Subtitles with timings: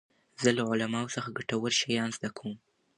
[0.41, 2.53] زه له علماوو څخه ګټور شیان زده کوم.